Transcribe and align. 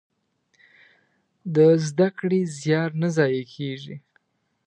د 1.55 1.57
زده 1.87 2.07
کړې 2.19 2.41
زيار 2.59 2.89
نه 3.01 3.09
ضايع 3.17 3.43
کېږي. 3.55 3.95